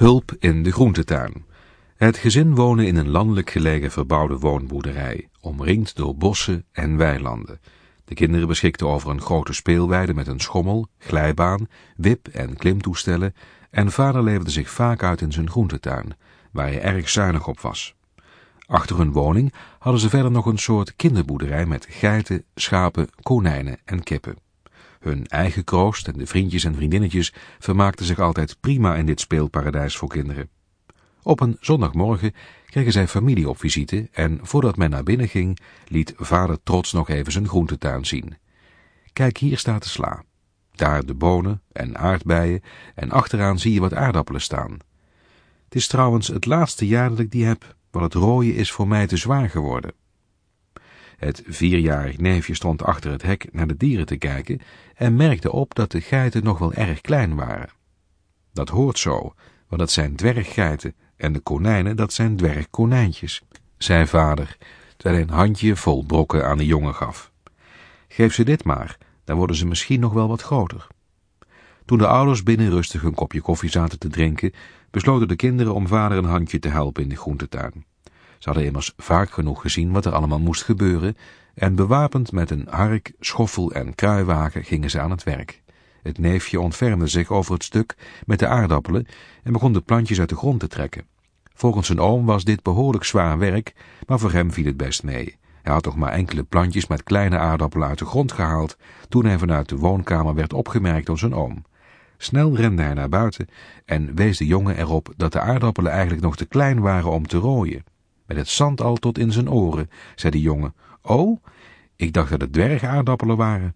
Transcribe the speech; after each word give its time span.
Hulp 0.00 0.36
in 0.38 0.62
de 0.62 0.72
groentetuin. 0.72 1.44
Het 1.96 2.16
gezin 2.16 2.54
woonde 2.54 2.86
in 2.86 2.96
een 2.96 3.08
landelijk 3.08 3.50
gelegen 3.50 3.90
verbouwde 3.90 4.38
woonboerderij, 4.38 5.28
omringd 5.40 5.96
door 5.96 6.16
bossen 6.16 6.64
en 6.72 6.96
weilanden. 6.96 7.60
De 8.04 8.14
kinderen 8.14 8.48
beschikten 8.48 8.88
over 8.88 9.10
een 9.10 9.20
grote 9.20 9.52
speelweide 9.52 10.14
met 10.14 10.26
een 10.26 10.40
schommel, 10.40 10.86
glijbaan, 10.98 11.68
wip- 11.96 12.28
en 12.28 12.56
klimtoestellen 12.56 13.34
en 13.70 13.90
vader 13.92 14.22
leefde 14.22 14.50
zich 14.50 14.70
vaak 14.70 15.02
uit 15.02 15.20
in 15.20 15.32
zijn 15.32 15.50
groentetuin, 15.50 16.16
waar 16.52 16.66
hij 16.66 16.82
erg 16.82 17.08
zuinig 17.08 17.46
op 17.46 17.60
was. 17.60 17.94
Achter 18.66 18.96
hun 18.98 19.12
woning 19.12 19.52
hadden 19.78 20.00
ze 20.00 20.08
verder 20.08 20.30
nog 20.30 20.46
een 20.46 20.58
soort 20.58 20.96
kinderboerderij 20.96 21.66
met 21.66 21.86
geiten, 21.90 22.44
schapen, 22.54 23.08
konijnen 23.22 23.78
en 23.84 24.02
kippen. 24.02 24.36
Hun 25.00 25.26
eigen 25.26 25.64
kroost 25.64 26.08
en 26.08 26.18
de 26.18 26.26
vriendjes 26.26 26.64
en 26.64 26.74
vriendinnetjes 26.74 27.32
vermaakten 27.58 28.06
zich 28.06 28.18
altijd 28.18 28.56
prima 28.60 28.96
in 28.96 29.06
dit 29.06 29.20
speelparadijs 29.20 29.96
voor 29.96 30.08
kinderen. 30.08 30.48
Op 31.22 31.40
een 31.40 31.56
zondagmorgen 31.60 32.32
kregen 32.66 32.92
zij 32.92 33.08
familie 33.08 33.48
op 33.48 33.58
visite 33.58 34.08
en 34.12 34.38
voordat 34.42 34.76
men 34.76 34.90
naar 34.90 35.02
binnen 35.02 35.28
ging, 35.28 35.58
liet 35.86 36.14
vader 36.16 36.58
trots 36.62 36.92
nog 36.92 37.08
even 37.08 37.32
zijn 37.32 37.48
groentetuin 37.48 38.06
zien. 38.06 38.36
Kijk, 39.12 39.38
hier 39.38 39.58
staat 39.58 39.82
de 39.82 39.88
sla. 39.88 40.24
Daar 40.74 41.06
de 41.06 41.14
bonen 41.14 41.62
en 41.72 41.98
aardbeien 41.98 42.62
en 42.94 43.10
achteraan 43.10 43.58
zie 43.58 43.72
je 43.72 43.80
wat 43.80 43.94
aardappelen 43.94 44.40
staan. 44.40 44.72
Het 45.64 45.74
is 45.74 45.86
trouwens 45.86 46.28
het 46.28 46.46
laatste 46.46 46.86
jaar 46.86 47.08
dat 47.08 47.18
ik 47.18 47.30
die 47.30 47.44
heb, 47.44 47.76
want 47.90 48.04
het 48.04 48.22
rooien 48.22 48.54
is 48.54 48.72
voor 48.72 48.88
mij 48.88 49.06
te 49.06 49.16
zwaar 49.16 49.50
geworden. 49.50 49.92
Het 51.20 51.42
vierjarig 51.46 52.18
neefje 52.18 52.54
stond 52.54 52.82
achter 52.82 53.10
het 53.10 53.22
hek 53.22 53.48
naar 53.52 53.66
de 53.66 53.76
dieren 53.76 54.06
te 54.06 54.16
kijken 54.16 54.60
en 54.94 55.16
merkte 55.16 55.52
op 55.52 55.74
dat 55.74 55.90
de 55.90 56.00
geiten 56.00 56.44
nog 56.44 56.58
wel 56.58 56.72
erg 56.72 57.00
klein 57.00 57.34
waren. 57.34 57.68
Dat 58.52 58.68
hoort 58.68 58.98
zo, 58.98 59.34
want 59.68 59.80
dat 59.80 59.90
zijn 59.90 60.16
dwerggeiten 60.16 60.94
en 61.16 61.32
de 61.32 61.38
konijnen 61.38 61.96
dat 61.96 62.12
zijn 62.12 62.36
dwergkonijntjes, 62.36 63.42
zei 63.78 64.06
vader, 64.06 64.56
terwijl 64.96 65.20
hij 65.20 65.28
een 65.28 65.38
handje 65.38 65.76
vol 65.76 66.04
brokken 66.04 66.46
aan 66.46 66.58
de 66.58 66.66
jongen 66.66 66.94
gaf. 66.94 67.32
Geef 68.08 68.34
ze 68.34 68.44
dit 68.44 68.64
maar, 68.64 68.98
dan 69.24 69.36
worden 69.36 69.56
ze 69.56 69.66
misschien 69.66 70.00
nog 70.00 70.12
wel 70.12 70.28
wat 70.28 70.42
groter. 70.42 70.86
Toen 71.84 71.98
de 71.98 72.06
ouders 72.06 72.42
binnen 72.42 72.70
rustig 72.70 73.02
een 73.02 73.14
kopje 73.14 73.40
koffie 73.40 73.70
zaten 73.70 73.98
te 73.98 74.08
drinken, 74.08 74.52
besloten 74.90 75.28
de 75.28 75.36
kinderen 75.36 75.74
om 75.74 75.88
vader 75.88 76.18
een 76.18 76.24
handje 76.24 76.58
te 76.58 76.68
helpen 76.68 77.02
in 77.02 77.08
de 77.08 77.16
groentetuin. 77.16 77.84
Ze 78.40 78.48
hadden 78.48 78.66
immers 78.66 78.92
vaak 78.96 79.30
genoeg 79.30 79.60
gezien 79.60 79.92
wat 79.92 80.04
er 80.04 80.12
allemaal 80.12 80.38
moest 80.38 80.62
gebeuren 80.62 81.16
en 81.54 81.74
bewapend 81.74 82.32
met 82.32 82.50
een 82.50 82.66
hark, 82.70 83.12
schoffel 83.20 83.72
en 83.72 83.94
kruiwagen 83.94 84.64
gingen 84.64 84.90
ze 84.90 85.00
aan 85.00 85.10
het 85.10 85.22
werk. 85.22 85.62
Het 86.02 86.18
neefje 86.18 86.60
ontfermde 86.60 87.06
zich 87.06 87.30
over 87.30 87.54
het 87.54 87.64
stuk 87.64 87.96
met 88.26 88.38
de 88.38 88.46
aardappelen 88.46 89.06
en 89.42 89.52
begon 89.52 89.72
de 89.72 89.80
plantjes 89.80 90.20
uit 90.20 90.28
de 90.28 90.36
grond 90.36 90.60
te 90.60 90.66
trekken. 90.66 91.04
Volgens 91.54 91.86
zijn 91.86 92.00
oom 92.00 92.26
was 92.26 92.44
dit 92.44 92.62
behoorlijk 92.62 93.04
zwaar 93.04 93.38
werk, 93.38 93.74
maar 94.06 94.18
voor 94.18 94.32
hem 94.32 94.52
viel 94.52 94.64
het 94.64 94.76
best 94.76 95.02
mee. 95.02 95.36
Hij 95.62 95.72
had 95.72 95.82
toch 95.82 95.96
maar 95.96 96.12
enkele 96.12 96.42
plantjes 96.42 96.86
met 96.86 97.02
kleine 97.02 97.38
aardappelen 97.38 97.88
uit 97.88 97.98
de 97.98 98.06
grond 98.06 98.32
gehaald 98.32 98.76
toen 99.08 99.24
hij 99.24 99.38
vanuit 99.38 99.68
de 99.68 99.76
woonkamer 99.76 100.34
werd 100.34 100.52
opgemerkt 100.52 101.06
door 101.06 101.18
zijn 101.18 101.34
oom. 101.34 101.64
Snel 102.16 102.56
rende 102.56 102.82
hij 102.82 102.94
naar 102.94 103.08
buiten 103.08 103.48
en 103.84 104.14
wees 104.14 104.38
de 104.38 104.46
jongen 104.46 104.78
erop 104.78 105.12
dat 105.16 105.32
de 105.32 105.40
aardappelen 105.40 105.92
eigenlijk 105.92 106.22
nog 106.22 106.36
te 106.36 106.46
klein 106.46 106.80
waren 106.80 107.10
om 107.10 107.26
te 107.26 107.36
rooien. 107.36 107.84
Met 108.30 108.38
het 108.38 108.48
zand 108.48 108.80
al 108.80 108.96
tot 108.96 109.18
in 109.18 109.32
zijn 109.32 109.50
oren, 109.50 109.90
zei 110.14 110.32
de 110.32 110.40
jongen. 110.40 110.74
Oh, 111.02 111.44
ik 111.96 112.12
dacht 112.12 112.30
dat 112.30 112.40
het 112.40 112.52
dwergaardappelen 112.52 113.36
waren. 113.36 113.74